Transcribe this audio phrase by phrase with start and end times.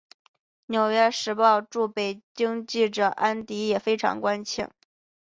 [0.65, 4.71] 纽约时报驻北京记者安迪也非常关切。